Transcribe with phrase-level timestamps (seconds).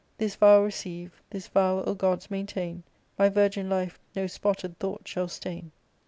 [0.17, 2.81] This vow receive, this vow, O gods, maintain:
[3.19, 5.71] My virgin life no spotted thought shall stain.